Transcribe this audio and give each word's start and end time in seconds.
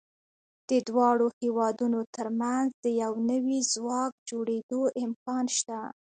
د 0.69 0.71
دواړو 0.87 1.27
هېوادونو 1.39 1.99
تر 2.15 2.27
منځ 2.41 2.69
د 2.83 2.85
یو 3.01 3.13
نوي 3.31 3.59
ځواک 3.73 4.13
جوړېدو 4.29 4.81
امکان 5.05 5.45
شته. 5.57 5.79